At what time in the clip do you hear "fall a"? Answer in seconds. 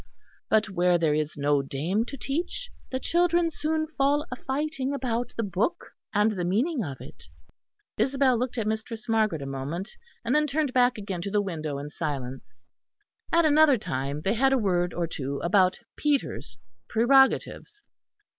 3.85-4.35